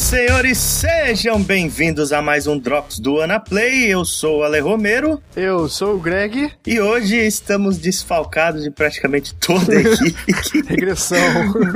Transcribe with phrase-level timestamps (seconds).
[0.00, 3.84] E senhores, sejam bem-vindos a mais um Drops do Anaplay.
[3.84, 5.22] Eu sou o Ale Romero.
[5.36, 6.50] Eu sou o Greg.
[6.66, 10.32] E hoje estamos desfalcados de praticamente toda a equipe.
[10.66, 11.18] Regressão.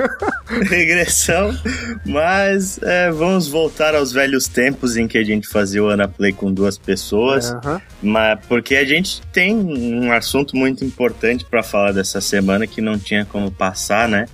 [0.71, 1.55] Regressão.
[2.07, 6.51] Mas é, vamos voltar aos velhos tempos em que a gente fazia o Anaplay com
[6.51, 7.55] duas pessoas.
[8.03, 12.99] Mas porque a gente tem um assunto muito importante para falar dessa semana que não
[12.99, 14.25] tinha como passar, né?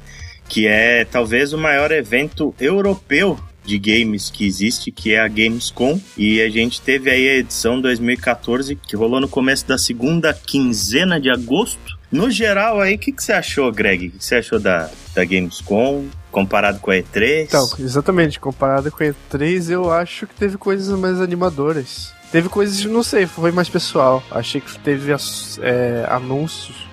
[0.49, 6.01] Que é talvez o maior evento europeu de games que existe, que é a Gamescom.
[6.17, 11.21] E a gente teve aí a edição 2014, que rolou no começo da segunda quinzena
[11.21, 11.99] de agosto.
[12.11, 14.09] No geral, aí, o que, que você achou, Greg?
[14.09, 17.45] O que você achou da, da Gamescom comparado com a E3?
[17.45, 22.13] Então, exatamente, comparado com a E3, eu acho que teve coisas mais animadoras.
[22.33, 24.23] Teve coisas, não sei, foi mais pessoal.
[24.31, 26.89] Achei que teve é, anúncios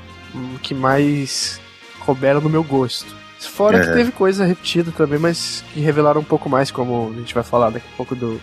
[0.62, 1.60] que mais
[2.06, 3.16] couberam no meu gosto.
[3.40, 3.94] Fora que Aham.
[3.96, 7.70] teve coisa repetida também, mas que revelaram um pouco mais, como a gente vai falar
[7.70, 8.40] daqui a pouco do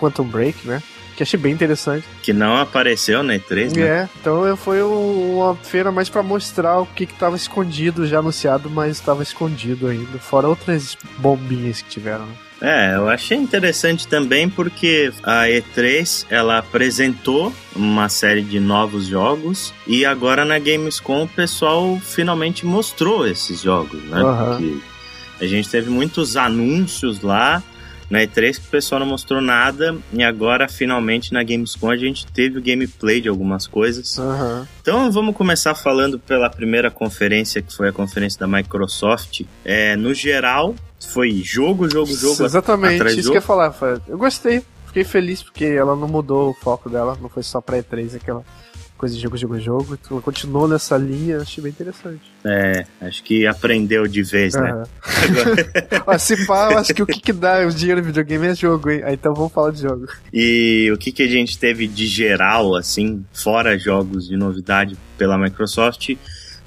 [0.00, 0.82] Quantum Break, né?
[1.16, 2.04] Que achei bem interessante.
[2.22, 3.82] Que não apareceu na E3, né?
[3.82, 8.18] É, então foi um- uma feira mais pra mostrar o que que tava escondido, já
[8.20, 10.18] anunciado, mas estava escondido ainda.
[10.18, 12.24] Fora outras bombinhas que tiveram.
[12.26, 12.32] né?
[12.62, 19.74] É, eu achei interessante também porque a E3 ela apresentou uma série de novos jogos
[19.84, 24.20] e agora na Gamescom o pessoal finalmente mostrou esses jogos, né?
[24.20, 24.78] Porque
[25.40, 27.60] a gente teve muitos anúncios lá
[28.08, 32.26] na E3 que o pessoal não mostrou nada e agora finalmente na Gamescom a gente
[32.28, 34.20] teve o gameplay de algumas coisas.
[34.20, 34.68] Aham.
[34.80, 39.40] Então vamos começar falando pela primeira conferência, que foi a conferência da Microsoft.
[39.64, 40.76] É, no geral,
[41.06, 42.44] foi jogo, jogo, jogo.
[42.44, 43.22] Exatamente, isso jogo.
[43.22, 43.74] que eu ia falar.
[44.08, 47.78] Eu gostei, fiquei feliz porque ela não mudou o foco dela, não foi só pra
[47.78, 48.44] E3, aquela
[49.02, 49.98] coisa de jogo, jogo, jogo.
[50.00, 52.22] Então ela continuou nessa linha, achei bem interessante.
[52.44, 54.70] É, acho que aprendeu de vez, né?
[54.70, 54.84] Aham.
[56.06, 58.54] Ó, se pá, eu acho que o que, que dá o dinheiro no videogame é
[58.54, 59.02] jogo, hein?
[59.08, 60.06] Então vamos falar de jogo.
[60.32, 65.36] E o que, que a gente teve de geral, assim, fora jogos de novidade pela
[65.36, 66.14] Microsoft,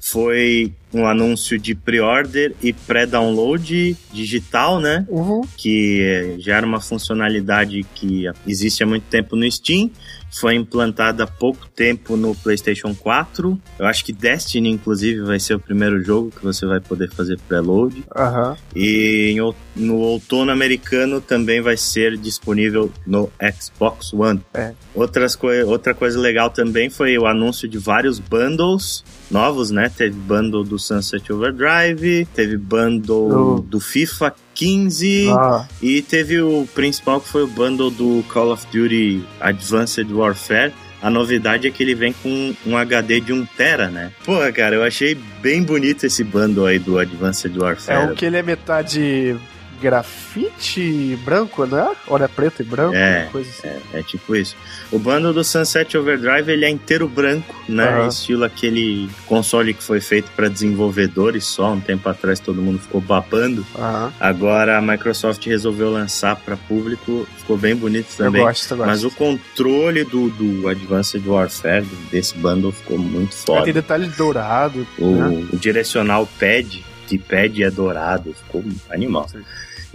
[0.02, 5.06] foi um anúncio de pre-order e pré-download digital, né?
[5.10, 5.42] Uhum.
[5.58, 9.92] que eh, já era uma funcionalidade que existe há muito tempo no Steam,
[10.40, 13.60] foi implantada há pouco tempo no PlayStation 4.
[13.80, 17.40] Eu acho que Destiny, inclusive, vai ser o primeiro jogo que você vai poder fazer
[17.48, 18.04] preload.
[18.16, 18.58] Aham.
[18.76, 19.36] E
[19.76, 24.42] no outono americano também vai ser disponível no Xbox One.
[24.54, 24.74] É.
[24.94, 29.90] Outras outra coisa legal também foi o anúncio de vários bundles novos, né?
[29.90, 37.20] Teve bundle do Sunset Overdrive, teve bundle do FIFA 15 Ah, e teve o principal
[37.22, 40.74] que foi o bundle do Call of Duty Advanced Warfare.
[41.02, 44.12] A novidade é que ele vem com um HD de 1 tera, né?
[44.24, 48.12] Porra, cara, eu achei bem bonito esse bundle aí do Advanced é Warfare.
[48.12, 49.36] o que ele é metade
[49.82, 51.96] grafite branco, não é?
[52.08, 52.96] Ou é preto e branco?
[52.96, 53.80] É, coisa assim.
[53.94, 54.56] É tipo isso.
[54.92, 57.88] O bundle do Sunset Overdrive ele é inteiro branco, né?
[57.88, 58.08] Aham.
[58.08, 61.74] Estilo aquele console que foi feito para desenvolvedores só.
[61.74, 63.66] Um tempo atrás todo mundo ficou babando.
[63.76, 64.14] Aham.
[64.20, 67.28] Agora a Microsoft resolveu lançar para público.
[67.38, 68.42] Ficou bem bonito Eu também.
[68.44, 68.88] gosto, eu gosto.
[68.88, 73.64] Mas o controle do, do Advanced Warfare, desse bundle, ficou muito foda.
[73.64, 74.86] Tem detalhe dourado.
[74.98, 75.48] O, né?
[75.52, 76.84] o direcional pad,
[77.18, 79.28] pad é dourado, ficou animal.
[79.30, 79.44] Sim.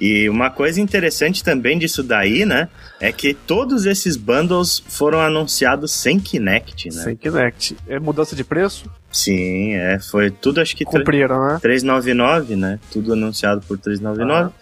[0.01, 2.71] E uma coisa interessante também disso daí, né?
[2.99, 7.03] É que todos esses bundles foram anunciados sem Kinect, né?
[7.03, 7.77] Sem Kinect.
[7.87, 8.91] É mudança de preço?
[9.13, 9.99] Sim, é.
[9.99, 11.59] Foi tudo, acho que Cumpriram, né?
[11.61, 12.81] 399, né?
[12.91, 14.41] Tudo anunciado por 399.
[14.41, 14.53] Aham.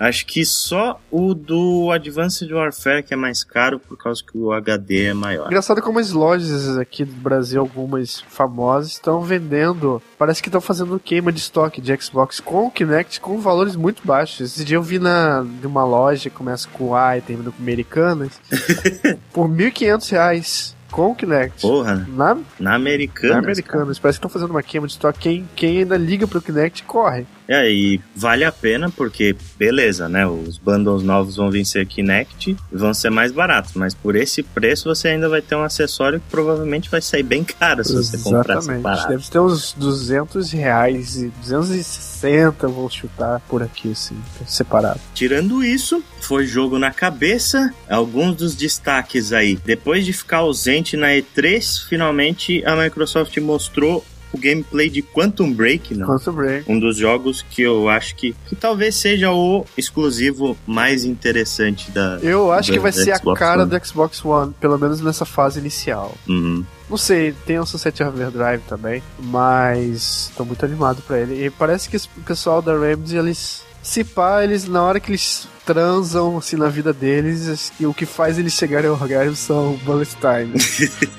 [0.00, 4.50] Acho que só o do Advanced Warfare que é mais caro por causa que o
[4.50, 5.46] HD é maior.
[5.46, 10.00] Engraçado como as lojas aqui do Brasil, algumas famosas, estão vendendo.
[10.18, 14.00] Parece que estão fazendo queima de estoque de Xbox com o Kinect com valores muito
[14.02, 14.40] baixos.
[14.52, 17.62] Esse dia eu vi na, de uma loja que começa com A e termina com
[17.62, 18.40] Americanas
[19.34, 21.60] por 1.500 reais com o Kinect.
[21.62, 23.34] Porra, Na, na americana.
[23.34, 23.98] na Americanas.
[23.98, 25.18] Parece que estão fazendo uma queima de estoque.
[25.20, 27.26] Quem, quem ainda liga pro Kinect corre.
[27.50, 30.24] É, e vale a pena porque, beleza, né?
[30.24, 34.84] Os bundles novos vão vencer Kinect e vão ser mais baratos, mas por esse preço
[34.84, 38.60] você ainda vai ter um acessório que provavelmente vai sair bem caro se você comprar
[38.60, 39.08] separado.
[39.08, 44.16] Deve ter uns 200 reais e 260, vou chutar por aqui, assim,
[44.46, 45.00] separado.
[45.12, 47.74] Tirando isso, foi jogo na cabeça.
[47.88, 49.58] Alguns dos destaques aí.
[49.64, 55.94] Depois de ficar ausente na E3, finalmente a Microsoft mostrou o gameplay de Quantum Break,
[55.94, 56.06] não?
[56.06, 56.70] Quantum Break.
[56.70, 62.18] Um dos jogos que eu acho que, que talvez seja o exclusivo mais interessante da.
[62.22, 63.70] Eu acho do- que vai ser a Xbox cara One.
[63.70, 66.14] do Xbox One, pelo menos nessa fase inicial.
[66.28, 66.64] Uhum.
[66.88, 71.44] Não sei, tem o Sunset Overdrive também, mas tô muito animado pra ele.
[71.46, 75.48] E parece que o pessoal da Remedy, eles Se pá, eles, na hora que eles
[75.64, 80.16] transam, assim, na vida deles, e o que faz eles chegarem ao orgasmo são bullet
[80.16, 80.52] time.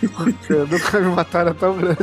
[0.70, 2.00] nunca me mataram tão grande.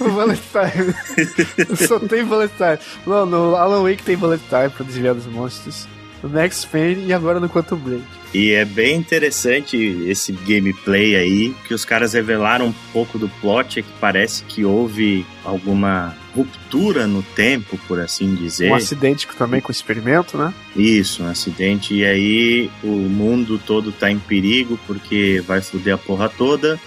[0.00, 1.76] O bullet time.
[1.88, 2.78] Só tem bullet time.
[3.06, 5.88] Não, no Alan Wake tem bullet time pra desviar dos monstros.
[6.22, 8.04] No Next Pain e agora no Quantum Break.
[8.34, 9.76] E é bem interessante
[10.06, 14.64] esse gameplay aí, que os caras revelaram um pouco do plot, é que parece que
[14.64, 18.70] houve alguma ruptura no tempo, por assim dizer.
[18.70, 20.52] Um acidente também com o experimento, né?
[20.76, 21.94] Isso, um acidente.
[21.94, 26.78] E aí o mundo todo tá em perigo porque vai foder a porra toda.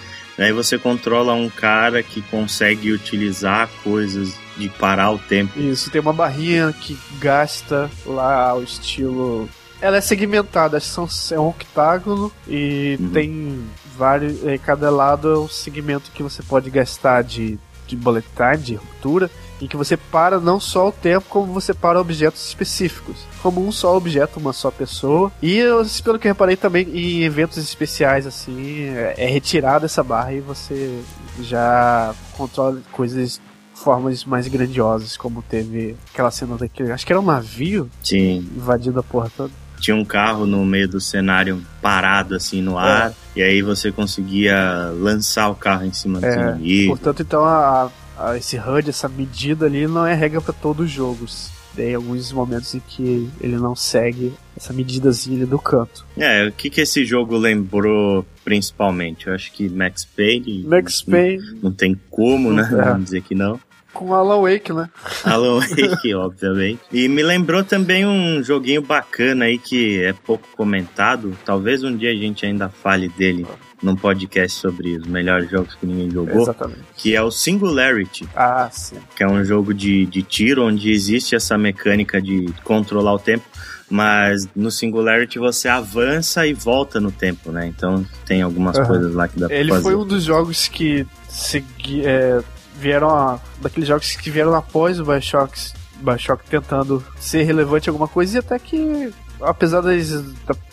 [0.44, 5.58] Aí você controla um cara que consegue utilizar coisas de parar o tempo.
[5.58, 9.48] Isso, tem uma barrinha que gasta lá o estilo.
[9.80, 13.10] Ela é segmentada, são, é um octágono e uhum.
[13.10, 13.64] tem
[13.96, 14.44] vários.
[14.44, 19.30] É, cada lado é um segmento que você pode gastar de, de time, de ruptura,
[19.62, 23.16] em que você para não só o tempo, como você para objetos específicos.
[23.40, 25.30] Como um só objeto, uma só pessoa.
[25.40, 25.60] E
[26.02, 30.40] pelo que eu reparei também em eventos especiais, assim, é, é retirada essa barra e
[30.40, 31.00] você
[31.40, 33.40] já controla coisas
[33.72, 36.90] formas mais grandiosas, como teve aquela cena daquele.
[36.90, 38.48] Acho que era um navio Sim.
[38.56, 39.52] invadindo a porra toda.
[39.78, 43.14] Tinha um carro no meio do cenário parado assim no ar, é.
[43.40, 46.96] e aí você conseguia lançar o carro em cima do é, inimigo.
[46.96, 47.90] Portanto, então a,
[48.36, 51.50] esse HUD, essa medida ali, não é regra para todos os jogos.
[51.74, 56.04] Tem alguns momentos em que ele não segue essa medidazinha do canto.
[56.18, 59.26] É, o que, que esse jogo lembrou principalmente?
[59.26, 60.64] Eu acho que Max Payne.
[60.64, 61.38] Max Payne.
[61.38, 62.62] Não, não tem como, né?
[62.62, 62.84] É.
[62.84, 63.58] Vamos dizer que não.
[63.92, 64.88] Com Alan Wake, né?
[65.24, 66.80] Alan Wake, obviamente.
[66.92, 71.36] E me lembrou também um joguinho bacana aí que é pouco comentado.
[71.44, 73.46] Talvez um dia a gente ainda fale dele
[73.82, 76.42] num podcast sobre os melhores jogos que ninguém jogou.
[76.42, 76.82] Exatamente.
[76.96, 78.28] Que é o Singularity.
[78.34, 78.96] Ah, sim.
[79.16, 83.44] Que é um jogo de, de tiro onde existe essa mecânica de controlar o tempo.
[83.90, 87.66] Mas no Singularity você avança e volta no tempo, né?
[87.66, 88.86] Então tem algumas uhum.
[88.86, 89.88] coisas lá que dá pra Ele fazer.
[89.88, 92.40] Ele foi um dos jogos que segui, é,
[92.78, 95.58] vieram a, daqueles jogos que vieram após o Bioshock,
[96.00, 99.90] Bioshock tentando ser relevante em alguma coisa e até que apesar da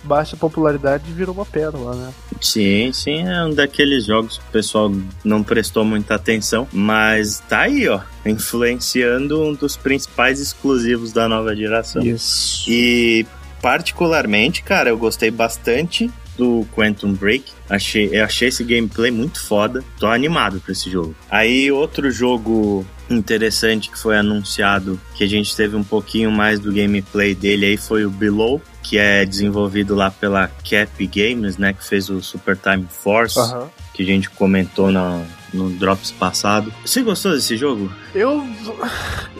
[0.03, 2.13] baixa popularidade, virou uma pérola, né?
[2.39, 4.91] Sim, sim, é um daqueles jogos que o pessoal
[5.23, 11.55] não prestou muita atenção, mas tá aí, ó, influenciando um dos principais exclusivos da nova
[11.55, 12.01] geração.
[12.01, 12.69] Isso.
[12.69, 13.25] E
[13.61, 17.51] particularmente, cara, eu gostei bastante do Quantum Break.
[17.69, 19.83] Achei, eu achei esse gameplay muito foda.
[19.99, 21.13] Tô animado pra esse jogo.
[21.29, 26.71] Aí, outro jogo interessante que foi anunciado, que a gente teve um pouquinho mais do
[26.71, 31.73] gameplay dele aí, foi o Below, que é desenvolvido lá pela Cap Games, né?
[31.73, 33.67] Que fez o Super Time Force, uhum.
[33.93, 36.73] que a gente comentou no, no Drops passado.
[36.85, 37.91] Você gostou desse jogo?
[38.15, 38.47] Eu,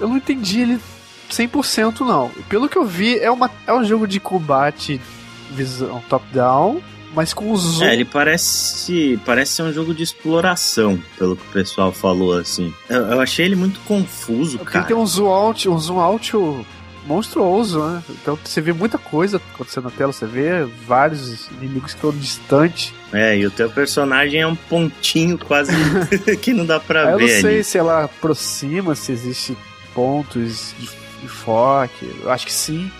[0.01, 0.79] eu não entendi ele
[1.31, 2.29] 100% não.
[2.49, 4.99] Pelo que eu vi, é, uma, é um jogo de combate
[5.49, 6.81] visão top-down,
[7.13, 7.85] mas com zoom.
[7.85, 12.73] É, ele parece, parece ser um jogo de exploração, pelo que o pessoal falou, assim.
[12.89, 14.85] Eu, eu achei ele muito confuso, Porque cara.
[14.85, 16.37] Ele tem um zoom out, um zoom out
[17.05, 18.03] monstruoso, né?
[18.09, 22.93] Então você vê muita coisa acontecendo na tela, você vê vários inimigos que estão distantes.
[23.11, 25.71] É, e o teu personagem é um pontinho quase
[26.41, 27.13] que não dá pra ver.
[27.13, 27.63] Eu não sei ali.
[27.63, 29.57] se ela aproxima, se existe
[29.95, 30.87] pontos de,
[31.21, 32.05] de foco.
[32.21, 32.91] Eu acho que sim.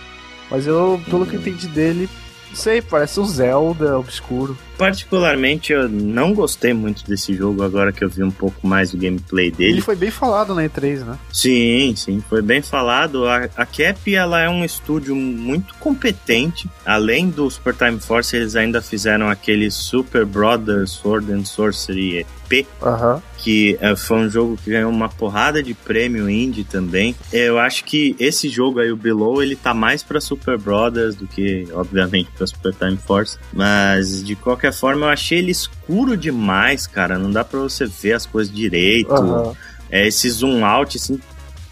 [0.50, 2.08] Mas eu, pelo que eu entendi dele,
[2.54, 4.56] sei, parece um Zelda obscuro.
[4.80, 8.96] Particularmente, eu não gostei muito desse jogo agora que eu vi um pouco mais do
[8.96, 9.72] gameplay dele.
[9.72, 11.18] Ele foi bem falado na E3, né?
[11.30, 13.26] Sim, sim, foi bem falado.
[13.26, 16.66] A, a Cap, ela é um estúdio muito competente.
[16.84, 22.66] Além do Super Time Force, eles ainda fizeram aquele Super Brothers Sword and Sorcery EP,
[22.82, 23.20] uhum.
[23.38, 27.14] que é, foi um jogo que ganhou uma porrada de prêmio indie também.
[27.32, 31.26] Eu acho que esse jogo aí, o Below, ele tá mais para Super Brothers do
[31.26, 33.38] que, obviamente, para Super Time Force.
[33.52, 37.18] Mas de qualquer forma, eu achei ele escuro demais, cara.
[37.18, 39.12] Não dá para você ver as coisas direito.
[39.12, 39.54] Uhum.
[39.90, 41.20] É, esse zoom out, assim,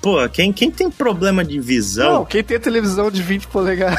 [0.00, 2.14] Pô, quem, quem tem problema de visão.
[2.14, 3.98] Não, quem tem televisão de 20 polegadas.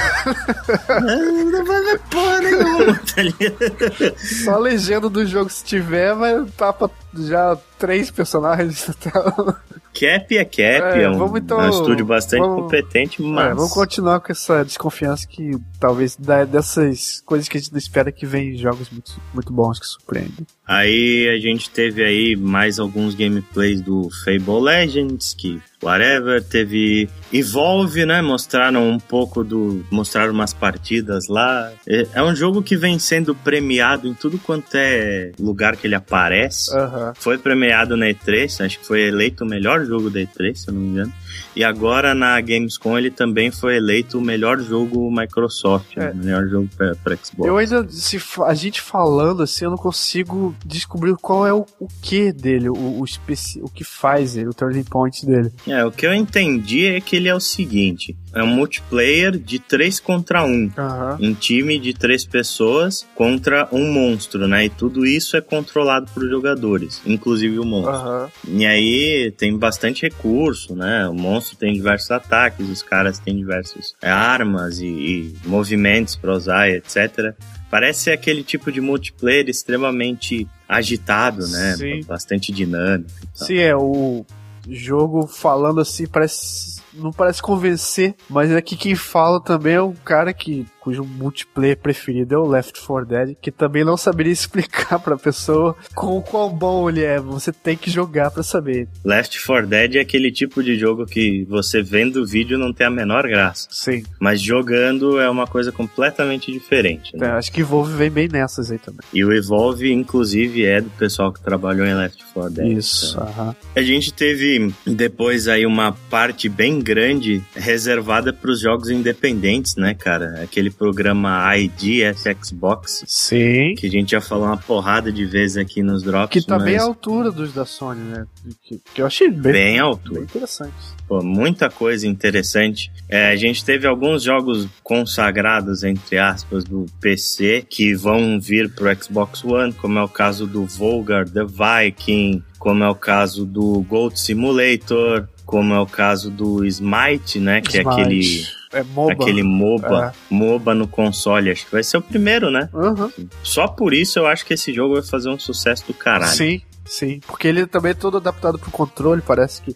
[0.87, 4.15] Não, não vai ver porra nenhuma, tá ligado?
[4.45, 9.61] Só a legenda do jogo, se tiver, vai tapa já três personagens na tela.
[9.93, 13.51] Cap é Cap, é, é um, então, um estúdio bastante vamos, competente, mas.
[13.51, 18.11] É, vamos continuar com essa desconfiança que talvez dessas coisas que a gente não espera
[18.11, 20.45] que vem jogos muito, muito bons que surpreendem.
[20.67, 28.05] Aí a gente teve aí mais alguns gameplays do Fable Legends, que whatever, teve Evolve,
[28.05, 28.21] né?
[28.21, 29.83] Mostraram um pouco do.
[29.89, 31.71] Mostraram umas partidas lá.
[31.87, 35.95] É, é um jogo que vem sendo premiado em tudo quanto é lugar que ele
[35.95, 36.71] aparece.
[37.15, 40.73] Foi premiado na E3, acho que foi eleito o melhor jogo da E3, se eu
[40.73, 41.13] não me engano.
[41.55, 46.05] E agora na Gamescom ele também foi eleito o melhor jogo Microsoft, É.
[46.05, 46.11] né?
[46.13, 47.47] o melhor jogo pra, pra Xbox.
[47.47, 51.87] Eu ainda, se a gente falando assim, eu não consigo descobrir qual é o, o
[52.01, 55.51] que dele, o, o, o que faz ele, o turning point dele.
[55.67, 59.59] É, o que eu entendi é que ele é o seguinte: é um multiplayer de
[59.59, 60.71] 3 contra 1.
[60.77, 61.17] Aham.
[61.19, 64.65] Um time de três pessoas contra um monstro, né?
[64.65, 67.93] E tudo isso é controlado por jogadores, inclusive o monstro.
[67.95, 68.29] Aham.
[68.47, 71.07] E aí tem bastante recurso, né?
[71.19, 76.69] O monstro tem diversos ataques, os caras têm diversas armas e, e movimentos pra usar,
[76.69, 77.35] etc.
[77.69, 81.75] Parece aquele tipo de multiplayer extremamente agitado, né?
[81.75, 82.03] Sim.
[82.05, 83.11] Bastante dinâmico.
[83.33, 84.25] Sim, é, o
[84.69, 86.79] jogo falando assim, parece.
[86.93, 92.35] Não parece convencer, mas aqui quem fala também é um cara que cujo multiplayer preferido
[92.35, 96.49] é o Left 4 Dead, que também não saberia explicar pra pessoa com o quão
[96.49, 97.19] bom ele é.
[97.19, 98.87] Você tem que jogar pra saber.
[99.03, 102.87] Left 4 Dead é aquele tipo de jogo que você vendo o vídeo não tem
[102.87, 103.67] a menor graça.
[103.71, 104.03] Sim.
[104.19, 107.13] Mas jogando é uma coisa completamente diferente.
[107.13, 107.25] Né?
[107.25, 109.01] Então, acho que Evolve vem bem nessas aí também.
[109.13, 112.77] E o Evolve, inclusive, é do pessoal que trabalhou em Left 4 Dead.
[112.77, 113.55] Isso, Então.
[113.75, 119.93] A gente teve depois aí uma parte bem grande reservada para os jogos independentes, né,
[119.93, 120.41] cara?
[120.41, 122.03] Aquele programa ID
[122.41, 123.03] Xbox.
[123.07, 123.75] Sim.
[123.75, 126.31] Que a gente já falou uma porrada de vezes aqui nos drops.
[126.31, 128.25] Que tá bem mas à altura dos da Sony, né?
[128.63, 130.13] Que, que eu achei bem, bem alto.
[130.13, 130.73] bem interessante.
[131.07, 132.91] Pô, muita coisa interessante.
[133.07, 138.93] É, a gente teve alguns jogos consagrados, entre aspas, do PC que vão vir pro
[138.95, 143.81] Xbox One, como é o caso do Volgar The Viking, como é o caso do
[143.81, 147.61] Gold Simulator, como é o caso do Smite, né?
[147.61, 148.01] Que é Smite.
[148.01, 149.13] aquele, É MOBA.
[149.13, 151.49] aquele MOBA, MOBA no console.
[151.49, 152.69] Acho que vai ser o primeiro, né?
[152.73, 153.11] Aham.
[153.43, 156.31] Só por isso eu acho que esse jogo vai fazer um sucesso do caralho.
[156.31, 157.19] Sim, sim.
[157.25, 159.75] Porque ele também é todo adaptado pro controle, parece que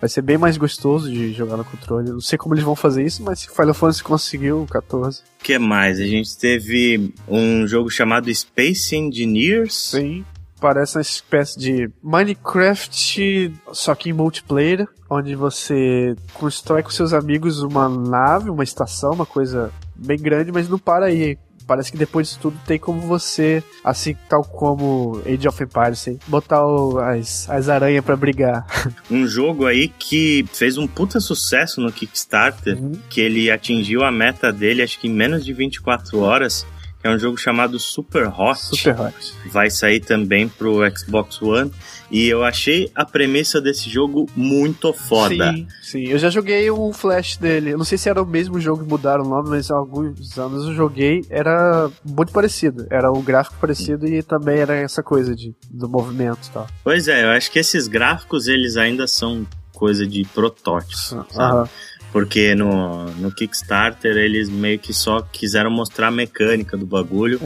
[0.00, 2.10] vai ser bem mais gostoso de jogar no controle.
[2.10, 5.20] Não sei como eles vão fazer isso, mas se Final Fantasy conseguiu, o 14.
[5.20, 5.98] O que mais?
[5.98, 9.74] A gente teve um jogo chamado Space Engineers.
[9.74, 10.24] Sim.
[10.60, 17.62] Parece uma espécie de Minecraft, só que em multiplayer, onde você constrói com seus amigos
[17.62, 21.38] uma nave, uma estação, uma coisa bem grande, mas não para aí.
[21.66, 26.16] Parece que depois disso tudo tem como você, assim tal como Age of Empires, assim,
[26.28, 28.64] botar o- as, as aranhas pra brigar.
[29.10, 32.92] Um jogo aí que fez um puta sucesso no Kickstarter, Uhum.
[33.10, 36.64] que ele atingiu a meta dele acho que em menos de 24 horas,
[37.06, 38.58] é um jogo chamado Super Hot.
[38.60, 39.34] Super hot.
[39.46, 41.72] Vai sair também pro Xbox One.
[42.10, 45.52] E eu achei a premissa desse jogo muito foda.
[45.52, 46.04] Sim, sim.
[46.04, 47.70] Eu já joguei um flash dele.
[47.70, 50.38] Eu não sei se era o mesmo jogo que mudaram o nome, mas há alguns
[50.38, 51.24] anos eu joguei.
[51.28, 52.86] Era muito parecido.
[52.90, 56.66] Era um gráfico parecido e também era essa coisa de, do movimento e tal.
[56.84, 61.68] Pois é, eu acho que esses gráficos eles ainda são coisa de protótipo, sabe?
[62.16, 67.38] Porque no, no Kickstarter eles meio que só quiseram mostrar a mecânica do bagulho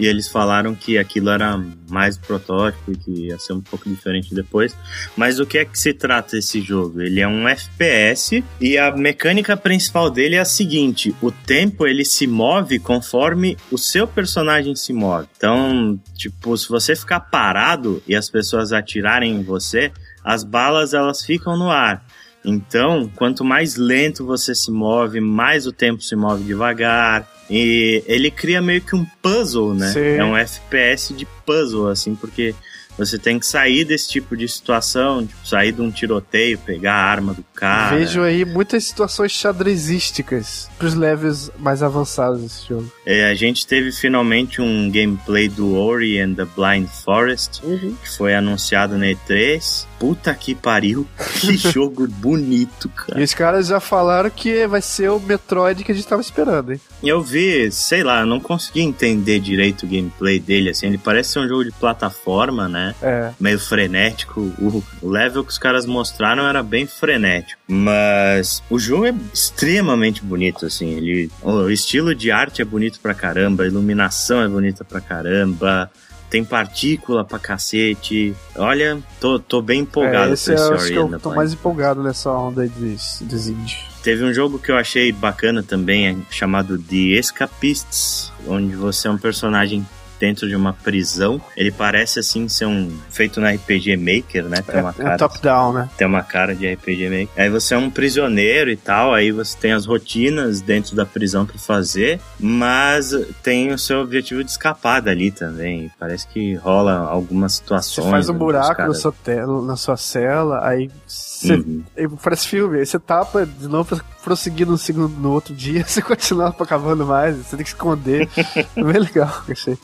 [0.00, 4.34] e eles falaram que aquilo era mais protótipo e que ia ser um pouco diferente
[4.34, 4.74] depois.
[5.14, 7.02] Mas o que é que se trata esse jogo?
[7.02, 12.02] Ele é um FPS e a mecânica principal dele é a seguinte: o tempo ele
[12.02, 15.28] se move conforme o seu personagem se move.
[15.36, 19.92] Então, tipo, se você ficar parado e as pessoas atirarem em você,
[20.24, 22.02] as balas elas ficam no ar.
[22.44, 27.26] Então, quanto mais lento você se move, mais o tempo se move devagar.
[27.48, 29.92] E ele cria meio que um puzzle, né?
[29.92, 30.00] Sim.
[30.00, 32.54] É um FPS de puzzle, assim, porque
[32.96, 37.04] você tem que sair desse tipo de situação, tipo, sair de um tiroteio, pegar a
[37.04, 37.96] arma do cara.
[37.96, 42.90] Vejo aí muitas situações xadrezísticas pros levels mais avançados desse jogo.
[43.04, 48.34] É, a gente teve finalmente um gameplay do Ori and the Blind Forest, que foi
[48.34, 49.86] anunciado na E3.
[50.04, 51.08] Puta que pariu,
[51.40, 53.18] que jogo bonito, cara.
[53.18, 56.74] E os caras já falaram que vai ser o Metroid que a gente tava esperando,
[56.74, 56.80] hein?
[57.02, 61.38] Eu vi, sei lá, não consegui entender direito o gameplay dele, assim, ele parece ser
[61.38, 62.94] um jogo de plataforma, né?
[63.00, 63.30] É.
[63.40, 64.42] Meio frenético.
[64.42, 67.58] O, o level que os caras mostraram era bem frenético.
[67.66, 70.90] Mas o jogo é extremamente bonito, assim.
[70.98, 75.90] Ele, o estilo de arte é bonito pra caramba, a iluminação é bonita pra caramba.
[76.34, 78.34] Tem partícula pra cacete.
[78.56, 81.20] Olha, tô, tô bem empolgado é, esse com esse eu acho que Ori and eu
[81.20, 83.76] tô mais empolgado nessa onda aí dos, dos indies.
[84.02, 89.12] Teve um jogo que eu achei bacana também, é chamado The Escapists, onde você é
[89.12, 89.86] um personagem
[90.24, 91.38] dentro de uma prisão.
[91.54, 94.62] Ele parece assim ser um feito no RPG Maker, né?
[94.62, 95.90] Tem uma é, cara, é top-down, né?
[95.98, 97.28] Tem uma cara de RPG Maker.
[97.36, 101.44] Aí você é um prisioneiro e tal, aí você tem as rotinas dentro da prisão
[101.44, 105.92] para fazer, mas tem o seu objetivo de escapar dali também.
[106.00, 108.06] Parece que rola algumas situações.
[108.06, 111.82] Você faz um buraco na sua, tela, na sua cela, aí você, uhum.
[112.22, 116.00] parece filme, aí você tapa de novo pra prosseguir no, segundo, no outro dia, você
[116.00, 118.26] continua acabando mais, você tem que esconder.
[118.56, 119.76] é bem legal, achei.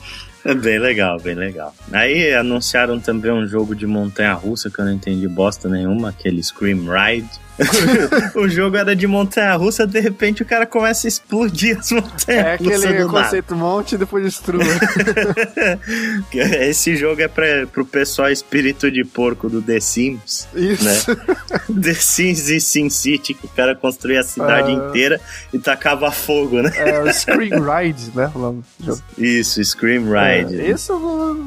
[0.43, 1.73] É bem legal, bem legal.
[1.91, 6.41] Aí anunciaram também um jogo de montanha russa que eu não entendi bosta nenhuma, aquele
[6.41, 7.29] Scream Ride.
[8.35, 12.27] o jogo era de montanha russa, de repente o cara começa a explodir as montanhas
[12.27, 13.65] É aquele conceito nada.
[13.65, 14.63] monte e depois destrua.
[16.33, 20.47] Esse jogo é pra, pro pessoal espírito de porco do The Sims.
[20.55, 20.83] Isso.
[20.83, 21.17] Né?
[21.81, 24.89] The Sims e Sim City, que o cara construía a cidade uh...
[24.89, 25.19] inteira
[25.53, 26.71] e tacava fogo, né?
[26.75, 28.31] É, o Scream Ride, né?
[29.17, 30.59] Isso, Scream Ride.
[30.59, 30.93] É, isso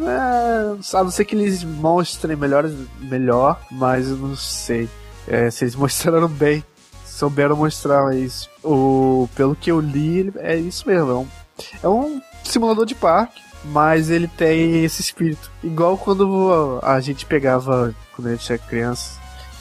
[0.06, 0.96] é.
[0.96, 4.88] A não ser que eles mostrem melhores, melhor, mas eu não sei.
[5.26, 6.64] É, vocês mostraram bem.
[7.04, 11.10] Souberam mostrar, mas o, pelo que eu li, é isso mesmo.
[11.10, 11.28] É um,
[11.84, 15.50] é um simulador de parque, mas ele tem esse espírito.
[15.62, 19.20] Igual quando a gente pegava, quando a gente era criança,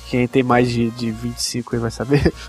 [0.10, 2.34] quem tem mais de, de 25 aí vai saber.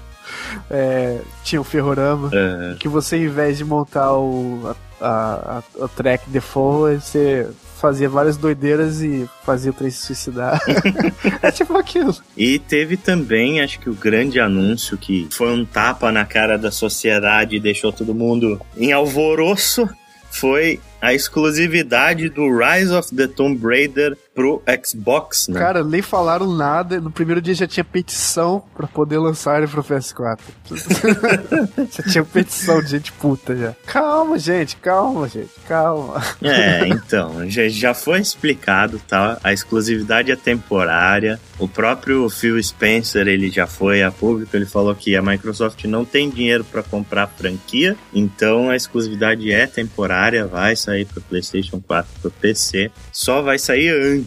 [0.71, 2.77] É, tinha o Ferrorama, uhum.
[2.79, 7.49] que você, em vez de montar o, a, a, a track default, você
[7.85, 10.59] fazia várias doideiras e fazia o trem se suicidar.
[11.43, 12.17] é tipo aquilo.
[12.35, 16.71] E teve também, acho que o grande anúncio que foi um tapa na cara da
[16.71, 19.87] sociedade e deixou todo mundo em alvoroço
[20.31, 25.61] foi a exclusividade do Rise of the Tomb Raider pro Xbox, né?
[25.61, 27.01] Cara, nem falaram nada.
[27.01, 30.41] No primeiro dia já tinha petição para poder lançar ele pro PS4.
[31.91, 33.75] já tinha petição de gente puta já.
[33.87, 36.21] Calma, gente, calma, gente, calma.
[36.43, 39.39] É, então, já, já foi explicado, tá?
[39.45, 41.39] A exclusividade é temporária.
[41.59, 46.05] O próprio Phil Spencer, ele já foi a público, ele falou que a Microsoft não
[46.05, 52.11] tem dinheiro para comprar franquia, então a exclusividade é temporária, vai sair pro PlayStation 4,
[52.21, 54.24] pro PC, só vai sair antes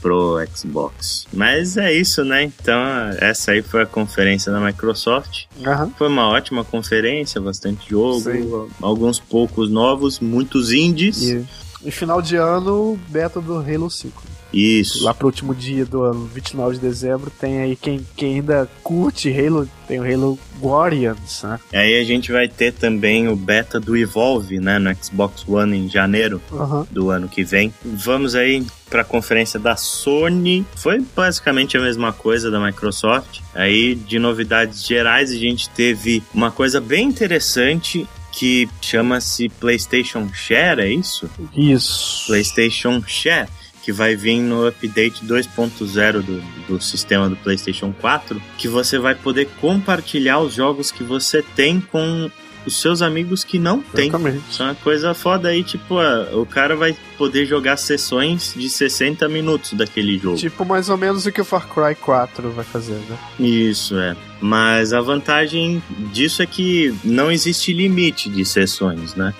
[0.00, 1.26] pro Xbox.
[1.32, 2.44] Mas é isso, né?
[2.44, 2.80] Então,
[3.18, 5.44] essa aí foi a conferência da Microsoft.
[5.58, 5.90] Uhum.
[5.98, 8.68] Foi uma ótima conferência, bastante jogo, Sim.
[8.80, 11.22] alguns poucos novos, muitos indies.
[11.22, 11.44] E,
[11.84, 14.35] e final de ano, beta do Halo 5.
[14.56, 15.04] Isso.
[15.04, 19.30] Lá pro último dia do ano, 29 de dezembro, tem aí quem, quem ainda curte
[19.30, 21.60] Halo, tem o Halo Guardians, né?
[21.70, 25.76] E aí a gente vai ter também o beta do Evolve, né, no Xbox One
[25.76, 26.86] em janeiro uhum.
[26.90, 27.72] do ano que vem.
[27.84, 30.64] Vamos aí para a conferência da Sony.
[30.76, 33.40] Foi basicamente a mesma coisa da Microsoft.
[33.54, 40.80] Aí de novidades gerais a gente teve uma coisa bem interessante que chama-se PlayStation Share,
[40.80, 41.28] é isso?
[41.54, 42.26] Isso.
[42.26, 43.48] PlayStation Share
[43.86, 49.14] que vai vir no update 2.0 do, do sistema do PlayStation 4, que você vai
[49.14, 52.28] poder compartilhar os jogos que você tem com
[52.66, 54.10] os seus amigos que não têm.
[54.50, 55.94] Isso é uma coisa foda aí, tipo,
[56.32, 60.36] o cara vai poder jogar sessões de 60 minutos daquele jogo.
[60.36, 63.18] Tipo, mais ou menos o que o Far Cry 4 vai fazer, né?
[63.38, 64.16] Isso, é.
[64.40, 69.32] Mas a vantagem disso é que não existe limite de sessões, né?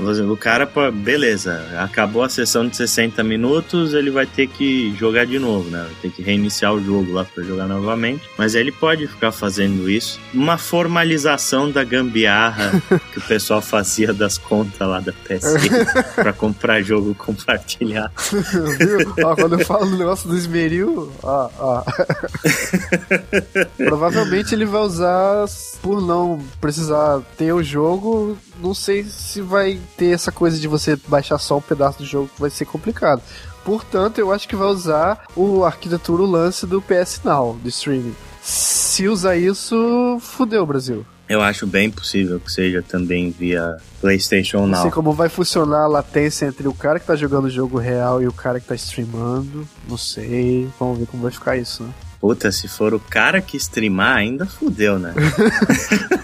[0.00, 0.32] Uhum.
[0.32, 5.38] O cara, beleza, acabou a sessão de 60 minutos, ele vai ter que jogar de
[5.38, 5.82] novo, né?
[5.82, 8.22] Vai ter que reiniciar o jogo lá para jogar novamente.
[8.38, 10.18] Mas ele pode ficar fazendo isso.
[10.32, 15.54] Uma formalização da gambiarra que o pessoal fazia das contas lá da PS
[16.14, 18.12] para comprar jogo compartilhado.
[18.78, 19.14] Viu?
[19.24, 21.82] Ó, quando eu falo do negócio do esmeril, ó, ó.
[23.76, 25.46] Provavelmente provavelmente ele vai usar
[25.80, 28.36] por não precisar ter o jogo.
[28.60, 32.30] Não sei se vai ter essa coisa de você baixar só um pedaço do jogo
[32.34, 33.22] que vai ser complicado.
[33.64, 38.14] Portanto, eu acho que vai usar o arquitetura o lance do PS Now, do streaming.
[38.42, 41.06] Se usar isso, fudeu Brasil.
[41.32, 44.68] Eu acho bem possível que seja também via PlayStation Now.
[44.68, 47.78] Não sei como vai funcionar a latência entre o cara que tá jogando o jogo
[47.78, 49.66] real e o cara que tá streamando.
[49.88, 50.68] Não sei.
[50.78, 51.90] Vamos ver como vai ficar isso, né?
[52.20, 55.14] Puta, se for o cara que streamar, ainda fudeu, né?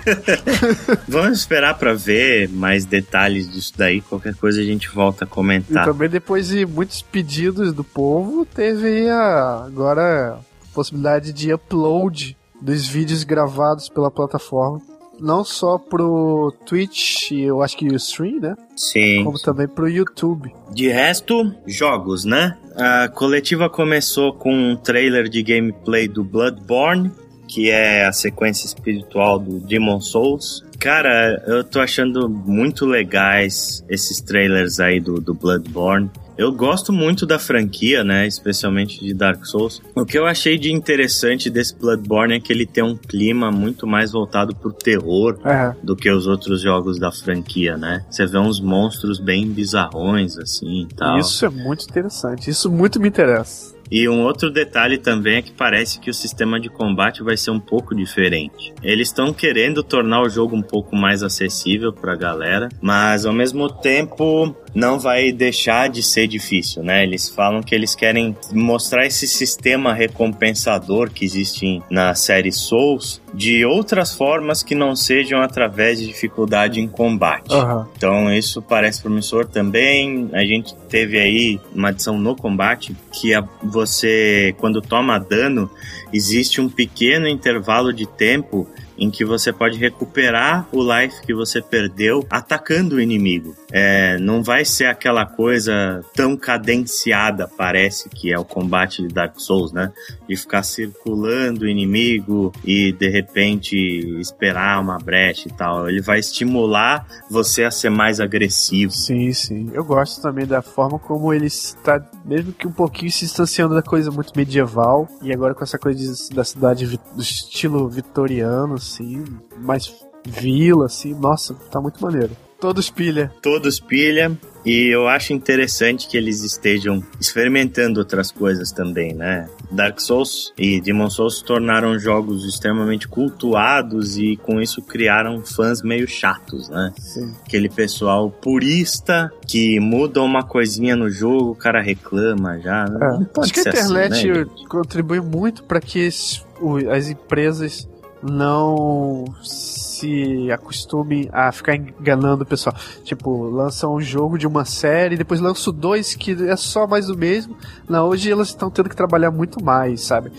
[1.09, 4.03] Vamos esperar para ver mais detalhes disso daí.
[4.03, 5.85] Qualquer coisa a gente volta a comentar.
[5.85, 12.37] E também depois de muitos pedidos do povo, teve a, agora a possibilidade de upload
[12.61, 14.83] dos vídeos gravados pela plataforma
[15.21, 18.55] não só pro Twitch, eu acho que o stream, né?
[18.77, 19.25] Sim.
[19.25, 20.53] Como também pro YouTube.
[20.73, 22.57] De resto, jogos, né?
[22.77, 27.11] A coletiva começou com um trailer de gameplay do Bloodborne,
[27.49, 30.63] que é a sequência espiritual do Demon Souls.
[30.79, 36.11] Cara, eu tô achando muito legais esses trailers aí do, do Bloodborne.
[36.39, 38.25] Eu gosto muito da franquia, né?
[38.27, 39.83] Especialmente de Dark Souls.
[39.95, 43.87] O que eu achei de interessante desse Bloodborne é que ele tem um clima muito
[43.89, 45.75] mais voltado pro terror É.
[45.83, 48.05] do que os outros jogos da franquia, né?
[48.09, 51.19] Você vê uns monstros bem bizarrões, assim e tal.
[51.19, 52.49] Isso é muito interessante.
[52.49, 53.77] Isso muito me interessa.
[53.91, 57.51] E um outro detalhe também é que parece que o sistema de combate vai ser
[57.53, 58.75] um pouco diferente.
[58.83, 63.67] Eles estão querendo tornar o jogo um pouco mais acessível pra galera, mas ao mesmo
[63.71, 67.03] tempo não vai deixar de ser difícil, né?
[67.03, 73.65] Eles falam que eles querem mostrar esse sistema recompensador que existe na série Souls de
[73.65, 77.53] outras formas que não sejam através de dificuldade em combate.
[77.53, 77.89] Aham.
[77.97, 80.29] Então isso parece promissor também.
[80.33, 85.71] A gente teve aí uma adição no combate que a- você, quando toma dano,
[86.13, 88.67] existe um pequeno intervalo de tempo
[88.99, 93.55] em que você pode recuperar o life que você perdeu atacando o inimigo.
[93.71, 99.39] É, não vai ser aquela coisa tão cadenciada, parece que é o combate de Dark
[99.39, 99.93] Souls, né?
[100.29, 103.77] De ficar circulando o inimigo e de repente
[104.21, 105.89] esperar uma brecha e tal.
[105.89, 108.93] Ele vai estimular você a ser mais agressivo.
[108.93, 109.71] Sim, sim.
[109.73, 113.83] Eu gosto também da forma como ele está, mesmo que um pouquinho se distanciando da
[113.83, 119.25] coisa muito medieval, e agora com essa coisa de- da cidade do estilo vitoriano, assim,
[119.59, 119.93] mais
[120.27, 122.31] vila, assim, nossa, tá muito maneiro.
[122.61, 123.31] Todos pilha.
[123.41, 124.37] Todos pilha.
[124.67, 129.49] E eu acho interessante que eles estejam experimentando outras coisas também, né?
[129.71, 135.83] Dark Souls e Demon Souls se tornaram jogos extremamente cultuados e com isso criaram fãs
[135.83, 136.93] meio chatos, né?
[136.99, 137.33] Sim.
[137.47, 142.87] Aquele pessoal purista que muda uma coisinha no jogo, o cara reclama já.
[142.87, 142.99] né?
[143.37, 143.41] É.
[143.41, 144.67] Acho que a assim, internet né, gente?
[144.67, 147.89] contribui muito para que as empresas
[148.23, 152.75] não se acostumem a ficar enganando o pessoal.
[153.03, 157.17] Tipo, lançam um jogo de uma série, depois lançam dois que é só mais do
[157.17, 157.57] mesmo.
[157.89, 160.31] Não, hoje elas estão tendo que trabalhar muito mais, sabe?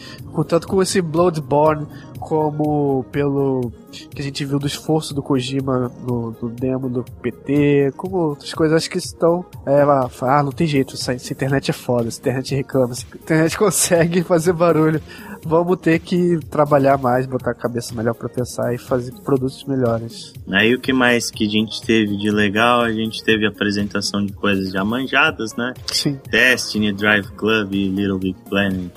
[0.47, 1.87] Tanto com esse Bloodborne,
[2.19, 7.93] como pelo que a gente viu do esforço do Kojima no, no demo do PT,
[7.97, 9.45] como outras coisas, acho que estão.
[9.65, 13.05] É, lá, ah, não tem jeito, essa, essa internet é foda, essa internet reclama, essa
[13.15, 15.01] internet consegue fazer barulho.
[15.45, 20.33] Vamos ter que trabalhar mais, botar a cabeça melhor pra pensar e fazer produtos melhores.
[20.51, 22.81] Aí o que mais que a gente teve de legal?
[22.81, 25.73] A gente teve apresentação de coisas já manjadas, né?
[25.87, 26.19] Sim.
[26.29, 28.93] Destiny, Drive Club, Little Big Planet,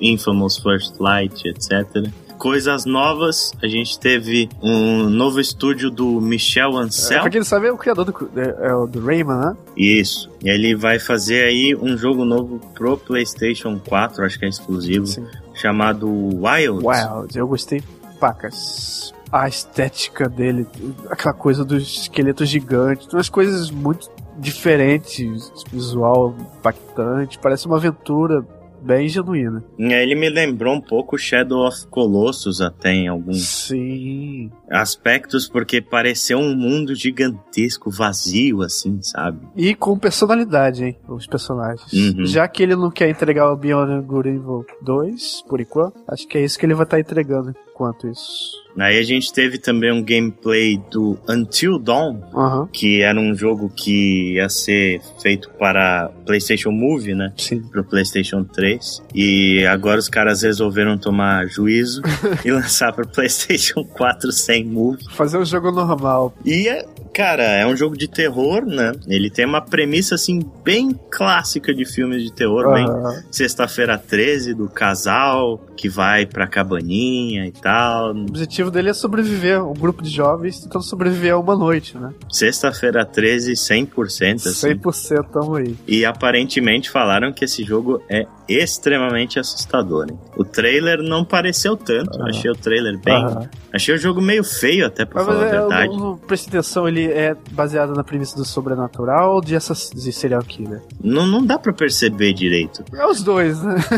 [0.00, 2.10] Infamous First Light, etc.
[2.38, 7.20] Coisas novas, a gente teve um novo estúdio do Michel É, Ancel.
[7.20, 9.56] pra quem não sabe, é o criador do, é, é do Rayman, né?
[9.76, 10.30] Isso.
[10.44, 15.06] E ele vai fazer aí um jogo novo pro PlayStation 4, acho que é exclusivo,
[15.06, 15.26] Sim.
[15.52, 16.84] chamado Wilds.
[16.84, 17.82] Wild, eu gostei
[18.20, 19.12] pacas.
[19.32, 20.66] A estética dele,
[21.10, 28.46] aquela coisa dos esqueletos gigantes, umas coisas muito diferentes, visual impactante, parece uma aventura
[28.88, 29.62] bem genuína.
[29.78, 34.50] Aí ele me lembrou um pouco Shadow of Colossus até em alguns Sim.
[34.70, 39.46] aspectos, porque pareceu um mundo gigantesco, vazio, assim, sabe?
[39.54, 41.92] E com personalidade, hein, os personagens.
[41.92, 42.24] Uhum.
[42.24, 46.38] Já que ele não quer entregar o Beyond Good Evil 2, por enquanto, acho que
[46.38, 48.58] é isso que ele vai estar entregando enquanto isso.
[48.76, 53.68] Aí a gente teve também um gameplay do Until Dawn, Aham, que era um jogo
[53.74, 57.32] que ia ser feito para PlayStation Move, né?
[57.36, 57.60] sim.
[57.60, 59.02] Pro PlayStation 3.
[59.14, 62.02] E agora os caras resolveram tomar juízo
[62.44, 65.02] e lançar pro PlayStation 4 sem Move.
[65.10, 66.32] Fazer um jogo normal.
[66.44, 66.86] E, é-
[67.18, 68.92] cara, é um jogo de terror, né?
[69.08, 73.24] Ele tem uma premissa, assim, bem clássica de filmes de terror, bem Aham.
[73.28, 78.14] Sexta-feira 13, do casal que vai pra cabaninha e tal.
[78.14, 82.12] O objetivo dele é sobreviver, um grupo de jovens tentando sobreviver a uma noite, né?
[82.30, 84.74] Sexta-feira 13, 100%, assim.
[84.74, 85.74] 100% tamo aí.
[85.88, 90.18] E aparentemente falaram que esse jogo é extremamente assustador, hein?
[90.36, 92.16] O trailer não pareceu tanto.
[92.20, 92.28] Aham.
[92.28, 93.14] Achei o trailer bem.
[93.24, 93.48] Aham.
[93.72, 95.88] Achei o jogo meio feio, até pra Mas falar a é, eu verdade.
[95.96, 100.12] não, não preste atenção, ele é baseado na premissa do sobrenatural ou de, assass- de
[100.12, 100.82] serial killer?
[101.02, 102.84] Não, não dá pra perceber direito.
[102.94, 103.76] É os dois, né?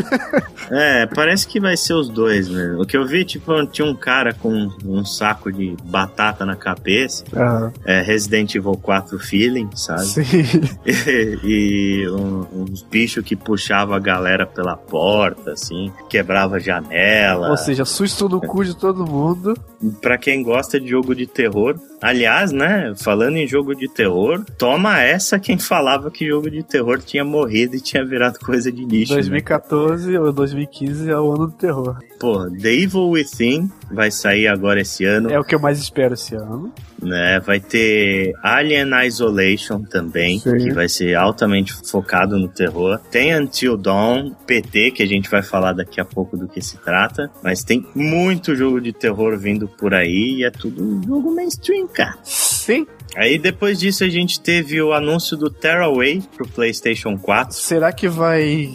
[0.73, 2.75] É, parece que vai ser os dois, né?
[2.79, 7.25] O que eu vi, tipo, tinha um cara com um saco de batata na cabeça.
[7.35, 7.73] Aham.
[7.83, 10.05] É Resident Evil 4 feeling, sabe?
[10.05, 10.23] Sim.
[10.85, 17.49] E, e um- uns bichos que puxavam a galera pela porta, assim, quebrava a janela.
[17.49, 19.53] Ou seja, susto no cu de todo mundo.
[20.01, 22.95] Pra quem gosta de jogo de terror, aliás, né, né?
[22.97, 27.75] Falando em jogo de terror, toma essa quem falava que jogo de terror tinha morrido
[27.75, 29.13] e tinha virado coisa de lixo.
[29.13, 30.19] 2014 né?
[30.19, 31.97] ou 2015 é o ano do terror.
[32.19, 35.31] Pô, The Evil Within vai sair agora esse ano.
[35.31, 36.71] É o que eu mais espero esse ano.
[37.01, 40.55] Né, vai ter Alien Isolation também, Sim.
[40.57, 42.99] que vai ser altamente focado no terror.
[43.09, 46.77] Tem Until Dawn, PT, que a gente vai falar daqui a pouco do que se
[46.77, 47.31] trata.
[47.43, 51.87] Mas tem muito jogo de terror vindo por aí e é tudo um jogo mainstream,
[51.87, 52.19] cara.
[52.61, 52.85] Sim.
[53.15, 57.57] Aí depois disso a gente teve o anúncio do Tearaway pro PlayStation 4.
[57.57, 58.71] Será que vai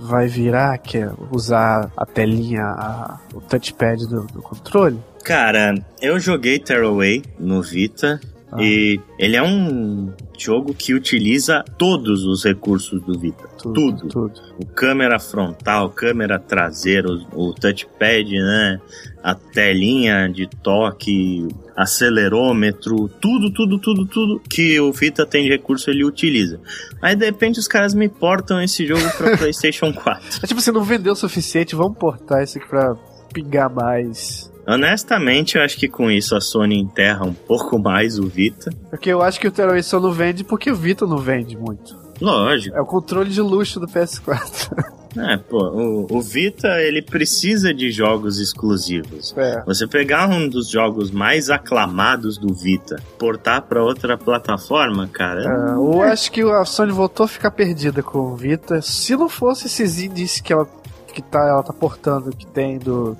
[0.00, 4.98] vai virar que é usar a telinha, a, o touchpad do, do controle?
[5.24, 8.62] Cara, eu joguei Tearaway no Vita ah.
[8.62, 13.48] e ele é um jogo que utiliza todos os recursos do Vita.
[13.58, 13.80] Tudo.
[13.80, 14.08] Tudo.
[14.08, 14.40] tudo.
[14.58, 18.80] O câmera frontal, câmera traseira, o, o touchpad, né?
[19.22, 25.90] A telinha de toque, acelerômetro, tudo, tudo, tudo, tudo que o Vita tem de recurso
[25.90, 26.60] ele utiliza.
[27.02, 30.40] Aí de repente os caras me portam esse jogo pra PlayStation 4.
[30.42, 32.96] É tipo, você não vendeu o suficiente, vamos portar isso aqui pra
[33.32, 34.50] pingar mais.
[34.68, 38.70] Honestamente, eu acho que com isso a Sony enterra um pouco mais o Vita.
[38.90, 41.96] Porque eu acho que o Tearaway só não vende porque o Vita não vende muito.
[42.20, 42.76] Lógico.
[42.76, 44.98] É o controle de luxo do PS4.
[45.16, 49.34] É, pô, o, o, Vita ele precisa de jogos exclusivos.
[49.36, 49.62] É.
[49.64, 55.42] Você pegar um dos jogos mais aclamados do Vita, portar para outra plataforma, cara.
[55.42, 58.82] É, eu acho que a Sony voltou a ficar perdida com o Vita.
[58.82, 60.68] Se não fosse esses indies que ela
[61.12, 63.16] que tá, ela tá portando, que tem do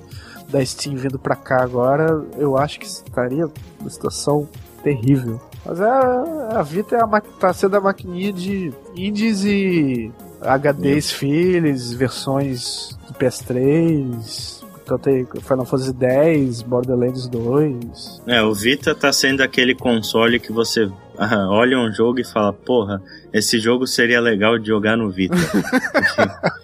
[0.49, 3.47] da Steam vindo pra cá agora, eu acho que estaria
[3.79, 4.47] uma situação
[4.83, 5.39] terrível.
[5.65, 11.93] Mas é, a Vita é a, tá sendo a maquininha de indies e HDs Philips,
[11.93, 14.59] versões do PS3.
[14.83, 18.23] Então tem Final Fantasy X, Borderlands 2.
[18.25, 20.89] É, o Vita tá sendo aquele console que você
[21.49, 22.99] olha um jogo e fala, porra,
[23.31, 25.35] esse jogo seria legal de jogar no Vita.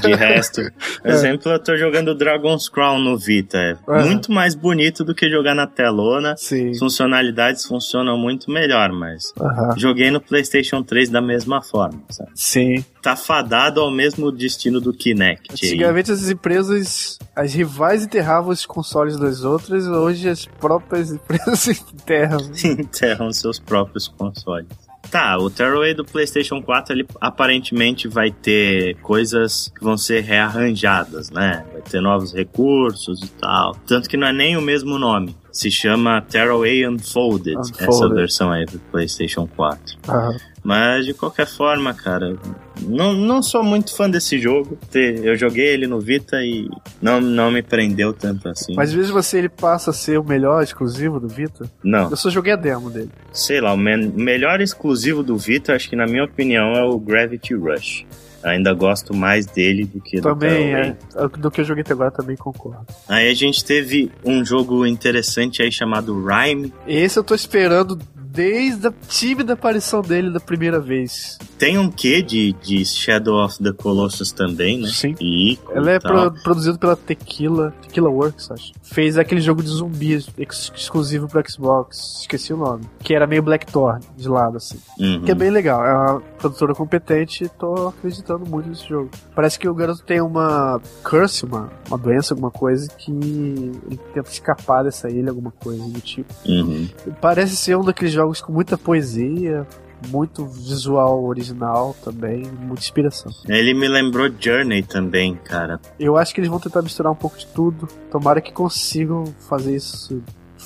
[0.00, 0.62] de resto,
[1.02, 1.14] por é.
[1.14, 3.58] exemplo, eu tô jogando Dragon's Crown no Vita.
[3.58, 4.06] É uhum.
[4.06, 6.34] muito mais bonito do que jogar na telona.
[6.36, 6.76] Sim.
[6.78, 9.78] Funcionalidades funcionam muito melhor, mas uhum.
[9.78, 12.30] joguei no PlayStation 3 da mesma forma, sabe?
[12.34, 12.84] Sim.
[13.02, 15.52] Tá fadado ao mesmo destino do Kinect.
[15.52, 22.40] Antigamente as empresas, as rivais enterravam os consoles das outras, hoje as próprias empresas enterram.
[22.64, 24.68] enterram seus próprios consoles.
[25.14, 31.30] Tá, o Tearaway do PlayStation 4 ele aparentemente vai ter coisas que vão ser rearranjadas,
[31.30, 31.64] né?
[31.72, 33.76] Vai ter novos recursos e tal.
[33.86, 35.36] Tanto que não é nem o mesmo nome.
[35.54, 37.88] Se chama Tearaway Unfolded, Unfolded.
[37.88, 39.96] essa versão aí do PlayStation 4.
[40.08, 40.36] Uhum.
[40.64, 42.36] Mas de qualquer forma, cara,
[42.80, 44.78] não, não sou muito fã desse jogo.
[44.94, 46.68] Eu joguei ele no Vita e
[47.00, 48.74] não, não me prendeu tanto assim.
[48.74, 51.70] Mas às vezes você ele passa a ser o melhor exclusivo do Vita?
[51.84, 52.10] Não.
[52.10, 53.10] Eu só joguei a demo dele.
[53.30, 56.98] Sei lá, o me melhor exclusivo do Vita, acho que na minha opinião, é o
[56.98, 58.06] Gravity Rush.
[58.44, 62.10] Ainda gosto mais dele do que também, do é, do que eu joguei até agora
[62.10, 62.86] também concordo.
[63.08, 66.72] Aí a gente teve um jogo interessante aí chamado Rhyme.
[66.86, 67.98] Esse eu tô esperando
[68.34, 71.38] desde a tímida aparição dele da primeira vez.
[71.56, 74.88] Tem um quê de, de Shadow of the Colossus também, né?
[74.88, 75.14] Sim.
[75.20, 78.72] E Ela é pro, produzido pela Tequila, Tequila Works, acho.
[78.82, 82.84] Fez aquele jogo de zumbis ex exclusivo pro Xbox, esqueci o nome.
[82.98, 84.78] Que era meio Blackthorn de lado, assim.
[84.98, 85.22] Uhum.
[85.22, 85.84] Que é bem legal.
[85.84, 89.10] É uma produtora competente e tô acreditando muito nesse jogo.
[89.34, 94.28] Parece que o garoto tem uma curse, uma, uma doença, alguma coisa, que ele tenta
[94.28, 96.34] escapar dessa ilha, alguma coisa do tipo.
[96.46, 96.88] Uhum.
[97.20, 99.66] Parece ser um daqueles jogos jogos com muita poesia,
[100.08, 103.30] muito visual original também, muita inspiração.
[103.46, 105.78] Ele me lembrou Journey também, cara.
[105.98, 107.86] Eu acho que eles vão tentar misturar um pouco de tudo.
[108.10, 110.22] Tomara que consigam fazer isso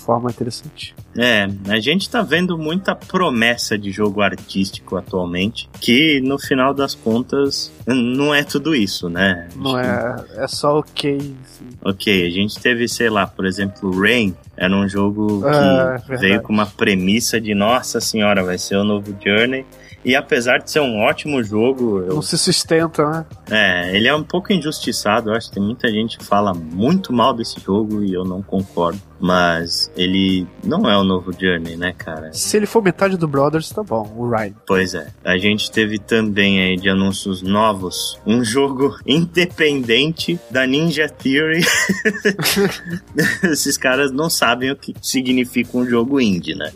[0.09, 0.95] forma interessante.
[1.19, 6.95] É, a gente tá vendo muita promessa de jogo artístico atualmente, que no final das
[6.95, 9.49] contas não é tudo isso, né?
[9.55, 11.37] Não é, é só ok.
[11.85, 16.41] Ok, a gente teve, sei lá, por exemplo, Rain, era um jogo que é, veio
[16.41, 19.67] com uma premissa de nossa senhora, vai ser o novo Journey.
[20.03, 21.99] E apesar de ser um ótimo jogo.
[21.99, 22.15] Eu...
[22.15, 23.27] Não se sustenta, né?
[23.51, 25.29] É, ele é um pouco injustiçado.
[25.29, 28.41] Eu acho que tem muita gente que fala muito mal desse jogo e eu não
[28.41, 29.08] concordo.
[29.21, 32.33] Mas ele não é o novo Journey, né, cara?
[32.33, 34.55] Se ele for metade do Brothers, tá bom, o Ryan.
[34.67, 35.09] Pois é.
[35.25, 41.65] A gente teve também aí de anúncios novos um jogo independente da Ninja Theory.
[43.45, 46.71] Esses caras não sabem o que significa um jogo indie, né?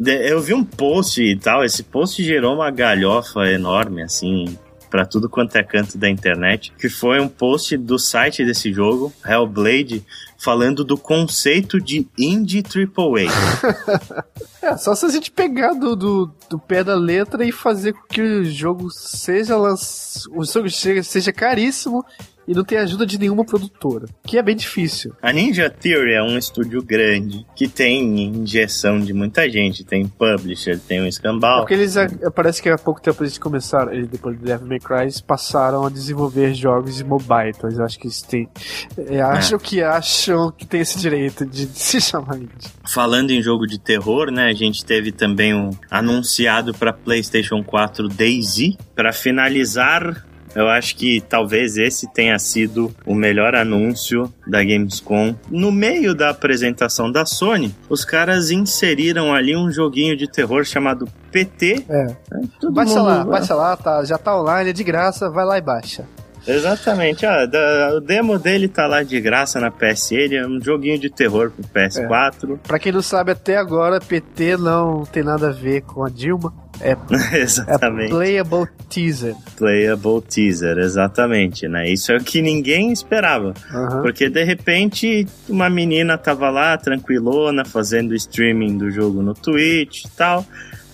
[0.00, 4.58] Eu vi um post e tal, esse post gerou uma galhofa enorme, assim
[4.94, 9.12] para tudo quanto é canto da internet, que foi um post do site desse jogo,
[9.26, 10.06] Hellblade,
[10.38, 14.24] falando do conceito de indie AAA.
[14.62, 18.06] é, só se a gente pegar do, do, do, pé da letra e fazer com
[18.06, 22.06] que o jogo seja lançado, o jogo seja caríssimo
[22.46, 25.12] e não tem ajuda de nenhuma produtora, que é bem difícil.
[25.22, 30.78] A Ninja Theory é um estúdio grande que tem injeção de muita gente, tem publisher,
[30.78, 31.58] tem um escambau.
[31.58, 31.94] É porque eles
[32.34, 35.84] parece que há pouco tempo eles começaram, eles, depois do Devil May Cry, eles passaram
[35.86, 38.48] a desenvolver jogos de mobile, então eles acham que eles têm
[38.96, 39.60] é, acham é.
[39.60, 42.70] que acham que tem esse direito de, se chamar indie.
[42.86, 48.08] Falando em jogo de terror, né, a gente teve também um anunciado para PlayStation 4
[48.08, 50.24] DayZ para finalizar
[50.54, 55.34] eu acho que talvez esse tenha sido o melhor anúncio da Gamescom.
[55.50, 61.08] No meio da apresentação da Sony, os caras inseriram ali um joguinho de terror chamado
[61.30, 61.84] PT.
[61.88, 62.06] É.
[62.06, 65.58] é baixa mundo, lá, baixa lá, tá, já tá online, é de graça, vai lá
[65.58, 66.04] e baixa.
[66.46, 70.98] Exatamente, ah, da, o demo dele tá lá de graça na PSN, é um joguinho
[70.98, 72.54] de terror pro PS4.
[72.54, 72.56] É.
[72.66, 76.52] Pra quem não sabe, até agora PT não tem nada a ver com a Dilma.
[76.80, 76.96] É,
[77.38, 78.06] exatamente.
[78.06, 79.34] É playable teaser.
[79.56, 81.88] Playable teaser, exatamente, né?
[81.88, 83.54] Isso é o que ninguém esperava.
[83.72, 84.02] Uhum.
[84.02, 90.10] Porque de repente uma menina tava lá tranquilona fazendo streaming do jogo no Twitch e
[90.10, 90.44] tal.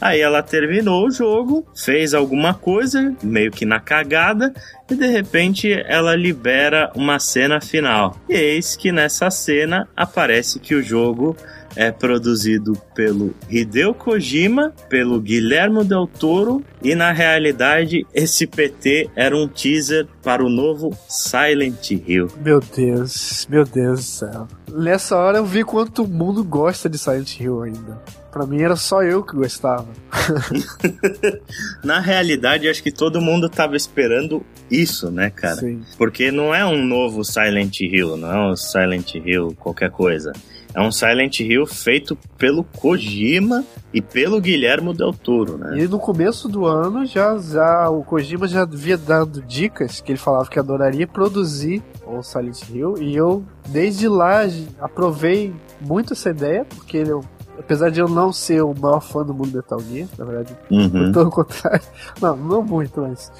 [0.00, 4.52] Aí ela terminou o jogo, fez alguma coisa, meio que na cagada,
[4.90, 8.16] e de repente ela libera uma cena final.
[8.28, 11.36] E eis que nessa cena aparece que o jogo
[11.76, 19.36] é produzido pelo Hideo Kojima, pelo Guilherme Del Toro e na realidade esse PT era
[19.36, 22.28] um teaser para o novo Silent Hill.
[22.42, 24.48] Meu Deus, meu Deus do céu.
[24.72, 28.00] Nessa hora eu vi quanto o mundo gosta de Silent Hill ainda.
[28.30, 29.88] Pra mim era só eu que gostava.
[31.82, 35.56] Na realidade, acho que todo mundo tava esperando isso, né, cara?
[35.56, 35.80] Sim.
[35.98, 40.32] Porque não é um novo Silent Hill, não é um Silent Hill qualquer coisa.
[40.74, 45.78] É um Silent Hill feito pelo Kojima e pelo Guilhermo Del Toro, né?
[45.78, 50.18] E no começo do ano já, já o Kojima já havia dado dicas que ele
[50.18, 54.42] falava que adoraria produzir o Silent Hill e eu desde lá
[54.80, 57.12] aprovei muito essa ideia porque ele
[57.58, 61.12] apesar de eu não ser o maior fã do mundo Metal Gear, na verdade, uhum.
[61.12, 61.82] pelo contrário,
[62.20, 63.30] não, não muito, mas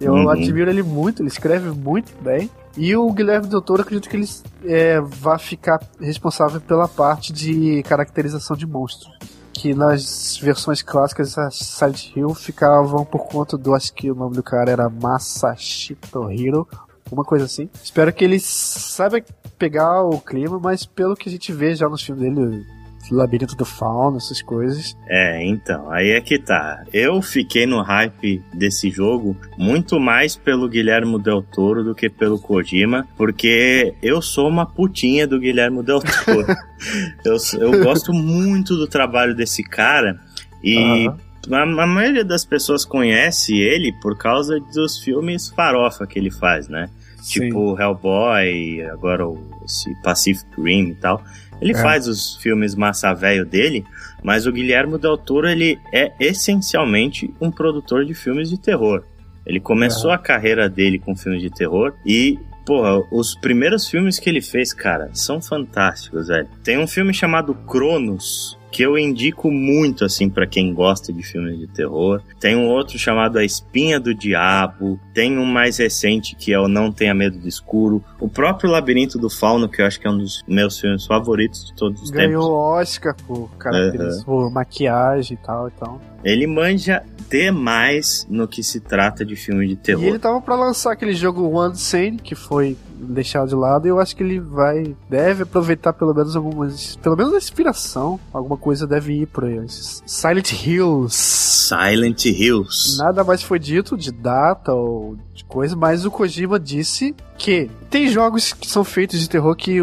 [0.00, 0.28] eu uhum.
[0.28, 2.50] admiro ele muito, ele escreve muito bem.
[2.76, 4.28] E o Guilherme Doutor, acredito que ele
[4.64, 9.16] é, vai ficar responsável pela parte de caracterização de monstros.
[9.52, 13.72] Que nas versões clássicas a Silent Hill ficavam por conta do.
[13.72, 16.66] Acho que o nome do cara era Masashito Hiro,
[17.10, 17.70] uma coisa assim.
[17.82, 19.22] Espero que ele saiba
[19.56, 22.64] pegar o clima, mas pelo que a gente vê já nos filmes dele,
[23.10, 24.96] Labirinto do Fauno, essas coisas.
[25.06, 26.82] É, então, aí é que tá.
[26.92, 32.38] Eu fiquei no hype desse jogo muito mais pelo Guilherme Del Toro do que pelo
[32.38, 36.46] Kojima, porque eu sou uma putinha do Guilherme Del Toro.
[37.24, 40.18] eu, eu gosto muito do trabalho desse cara
[40.62, 41.08] e.
[41.08, 41.16] Uhum.
[41.52, 46.68] A, a maioria das pessoas conhece ele por causa dos filmes farofa que ele faz,
[46.68, 46.88] né?
[47.24, 47.48] Sim.
[47.48, 51.22] Tipo Hellboy, agora o, esse Pacific Rim e tal.
[51.60, 51.76] Ele é.
[51.76, 53.84] faz os filmes massa velho dele,
[54.22, 59.04] mas o Guilherme Del Toro ele é essencialmente um produtor de filmes de terror.
[59.46, 60.14] Ele começou é.
[60.14, 64.72] a carreira dele com filmes de terror e Porra, os primeiros filmes que ele fez,
[64.72, 66.48] cara, são fantásticos, velho.
[66.62, 71.60] Tem um filme chamado Cronos, que eu indico muito assim para quem gosta de filmes
[71.60, 72.20] de terror.
[72.40, 76.66] Tem um outro chamado A Espinha do Diabo, tem um mais recente que é o
[76.66, 80.10] Não Tenha Medo do Escuro, o próprio Labirinto do Fauno, que eu acho que é
[80.10, 82.46] um dos meus filmes favoritos de todos os Ganhou tempos.
[82.46, 84.24] Ganhou Oscar por características, uhum.
[84.24, 86.13] por maquiagem e tal, então.
[86.24, 90.04] Ele manja demais no que se trata de filme de terror.
[90.04, 93.90] E ele tava para lançar aquele jogo One Sane, que foi deixado de lado, e
[93.90, 98.56] eu acho que ele vai, deve aproveitar pelo menos algumas, pelo menos a inspiração, alguma
[98.56, 99.60] coisa deve ir por aí.
[99.68, 101.14] Silent Hills.
[101.14, 102.98] Silent Hills.
[102.98, 108.08] Nada mais foi dito de data ou de coisa, mas o Kojima disse que tem
[108.08, 109.78] jogos que são feitos de terror que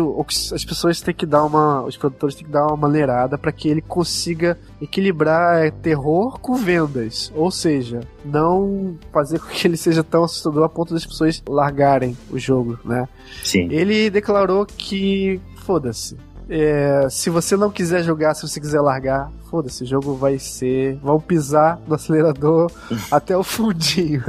[0.54, 3.70] as pessoas têm que dar uma, os produtores têm que dar uma maneirada para que
[3.70, 10.04] ele consiga equilibrar é, terror com vendas, ou seja, não fazer com que ele seja
[10.04, 13.08] tão assustador a ponto das pessoas largarem o jogo, né?
[13.44, 13.68] Sim.
[13.72, 16.18] Ele declarou que foda-se,
[16.54, 20.98] é, se você não quiser jogar, se você quiser largar, foda-se, o jogo vai ser.
[21.02, 22.70] Vão pisar no acelerador
[23.10, 24.22] até o fundinho.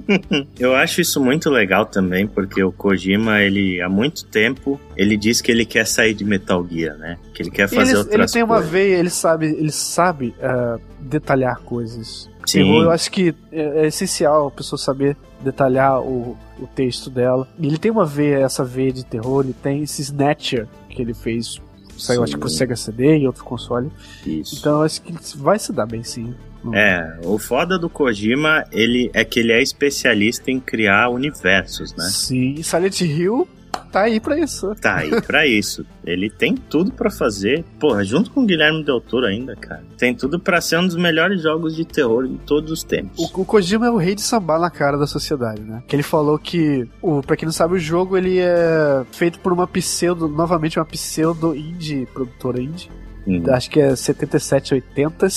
[0.60, 5.40] Eu acho isso muito legal também, porque o Kojima, ele há muito tempo, ele diz
[5.40, 7.18] que ele quer sair de Metal Gear, né?
[7.32, 8.34] Que ele quer fazer ele, outras coisas.
[8.34, 8.66] Ele tem coisas.
[8.66, 12.30] uma veia, ele sabe, ele sabe uh, detalhar coisas.
[12.46, 12.64] Sim.
[12.64, 17.48] Terror, eu acho que é, é essencial a pessoa saber detalhar o, o texto dela.
[17.60, 21.60] Ele tem uma veia, essa veia de terror, ele tem esse Snatcher que ele fez
[21.98, 22.24] saiu sim.
[22.24, 23.90] acho que pro Sega CD e outro console.
[24.26, 24.56] Isso.
[24.58, 26.34] Então acho que vai se dar bem sim.
[26.72, 32.04] É, o foda do Kojima, ele é que ele é especialista em criar universos, né?
[32.04, 33.48] Sim, Silent Hill
[33.90, 34.74] tá aí pra isso.
[34.80, 35.84] Tá aí pra isso.
[36.04, 37.64] Ele tem tudo para fazer.
[37.78, 39.84] Porra, junto com o Guilherme Del Toro ainda, cara.
[39.98, 43.18] Tem tudo para ser um dos melhores jogos de terror de todos os tempos.
[43.18, 45.82] O, o Kojima é o rei de sambar na cara da sociedade, né?
[45.86, 49.52] Que ele falou que, o, pra quem não sabe, o jogo ele é feito por
[49.52, 52.90] uma pseudo, novamente uma pseudo indie, produtora indie.
[53.26, 53.42] Uhum.
[53.50, 55.28] Acho que é 7780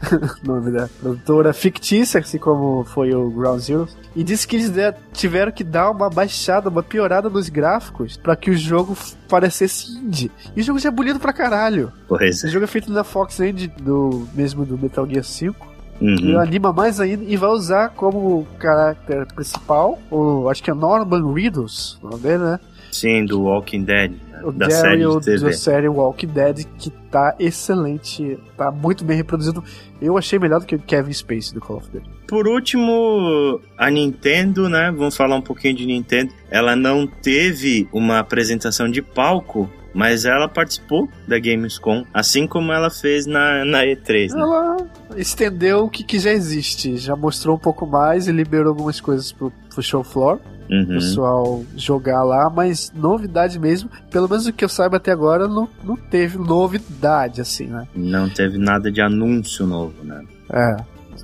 [0.44, 3.88] nome da produtora fictícia, assim como foi o Ground Zero.
[4.16, 4.72] E disse que eles
[5.12, 8.96] tiveram que dar uma baixada, uma piorada nos gráficos para que o jogo
[9.28, 10.30] parecesse indie.
[10.56, 11.92] E o jogo já é bonito pra caralho.
[12.08, 12.46] Pois é.
[12.46, 15.74] O jogo é feito na Fox End, do mesmo do Metal Gear 5.
[16.00, 16.16] Uhum.
[16.16, 21.32] E anima mais ainda e vai usar como caráter principal o acho que é Norman
[21.32, 22.60] Reedus, o nome dele, né?
[22.94, 24.12] Sim, do Walking Dead
[24.44, 25.38] o da série de TV.
[25.46, 29.64] da série Walking Dead, que tá excelente, tá muito bem reproduzido.
[30.00, 32.08] Eu achei melhor do que o Kevin Space do Call of Duty.
[32.26, 34.92] Por último, a Nintendo, né?
[34.94, 36.32] Vamos falar um pouquinho de Nintendo.
[36.50, 42.90] Ela não teve uma apresentação de palco, mas ela participou da Gamescom, assim como ela
[42.90, 44.34] fez na, na E3.
[44.34, 44.40] Né?
[44.40, 44.76] Ela
[45.16, 49.30] estendeu o que, que já existe, já mostrou um pouco mais e liberou algumas coisas
[49.32, 50.40] pro, pro show floor
[50.70, 50.86] uhum.
[50.86, 55.68] pessoal jogar lá, mas novidade mesmo, pelo menos o que eu saiba até agora, não,
[55.82, 57.86] não teve novidade, assim, né?
[57.94, 60.22] Não teve nada de anúncio novo, né?
[60.50, 60.76] É.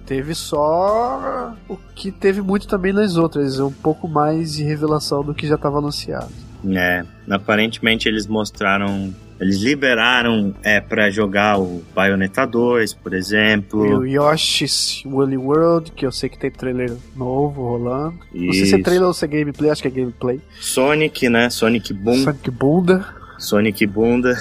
[0.07, 5.33] Teve só o que teve muito também nas outras, um pouco mais de revelação do
[5.33, 6.33] que já estava anunciado.
[6.69, 14.05] É, aparentemente eles mostraram eles liberaram é, para jogar o Bayonetta 2, por exemplo.
[14.05, 18.19] E o Yoshi's Woolly World, que eu sei que tem trailer novo rolando.
[18.35, 18.47] Isso.
[18.47, 20.41] Não sei se é trailer ou se é gameplay, acho que é gameplay.
[20.61, 21.49] Sonic, né?
[21.49, 22.23] Sonic Boom.
[22.23, 23.07] Sonic Bunda.
[23.39, 24.37] Sonic Bunda.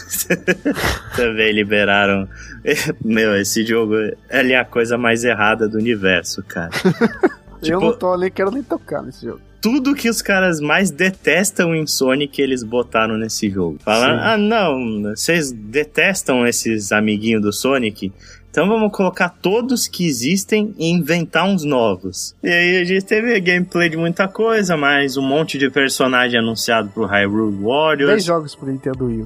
[1.16, 2.28] Também liberaram.
[3.02, 3.96] Meu, esse jogo
[4.28, 6.72] é a coisa mais errada do universo, cara.
[7.64, 10.92] tipo, eu não tô ali, quero nem tocar nesse jogo tudo que os caras mais
[10.92, 13.78] detestam em Sonic eles botaram nesse jogo.
[13.80, 18.12] Falam, ah não, vocês detestam esses amiguinhos do Sonic,
[18.52, 22.36] então vamos colocar todos que existem e inventar uns novos.
[22.44, 26.90] E aí a gente teve gameplay de muita coisa, mas um monte de personagem anunciado
[26.90, 28.10] pro Hyrule Warriors.
[28.10, 29.26] 10 jogos pro Nintendo Wii.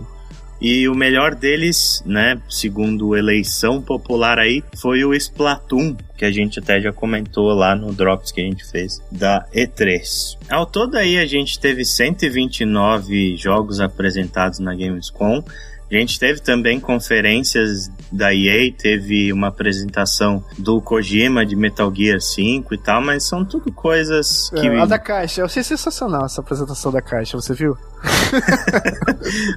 [0.63, 6.57] E o melhor deles, né, segundo eleição popular aí, foi o Splatoon, que a gente
[6.57, 10.37] até já comentou lá no Drops que a gente fez da E3.
[10.49, 15.43] Ao todo aí a gente teve 129 jogos apresentados na Gamescom.
[15.91, 22.19] A gente teve também conferências da EA, teve uma apresentação do Kojima de Metal Gear
[22.19, 24.65] 5 e tal, mas são tudo coisas que.
[24.65, 27.77] É, a da caixa, eu achei sensacional essa apresentação da caixa, você viu?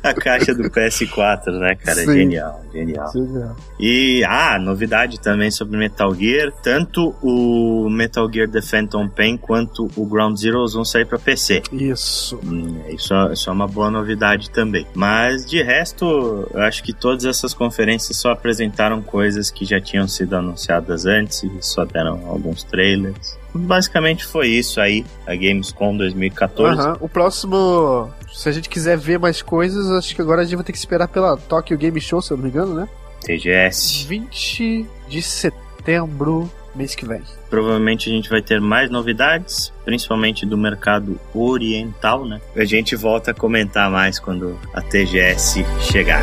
[0.02, 1.98] a caixa do PS4, né, cara?
[2.00, 2.12] Sim.
[2.12, 3.12] Genial, genial.
[3.12, 3.56] Genial.
[3.78, 9.88] E, ah, novidade também sobre Metal Gear: tanto o Metal Gear The Phantom Pain quanto
[9.96, 11.62] o Ground Zeroes vão sair para PC.
[11.72, 12.38] Isso.
[12.44, 14.86] Hum, isso, é, isso é uma boa novidade também.
[14.94, 20.06] Mas, de resto, eu acho que todas essas conferências só apresentaram coisas que já tinham
[20.08, 23.36] sido anunciadas antes e só deram alguns trailers.
[23.56, 26.80] Basicamente foi isso aí, a Gamescom 2014.
[26.80, 26.96] Uhum.
[27.00, 30.64] O próximo se a gente quiser ver mais coisas, acho que agora a gente vai
[30.64, 32.86] ter que esperar pela Tokyo Game Show, se eu não me engano, né?
[33.24, 34.06] TGS.
[34.06, 37.22] 20 de setembro, mês que vem.
[37.48, 42.40] Provavelmente a gente vai ter mais novidades, principalmente do mercado oriental, né?
[42.54, 46.22] A gente volta a comentar mais quando a TGS chegar.